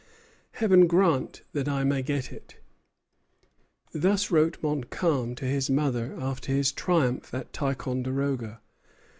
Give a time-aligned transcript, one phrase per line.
[0.53, 2.55] Heaven grant that I may get it!"
[3.93, 8.61] Thus wrote Montcalm to his mother after his triumph at Ticonderoga.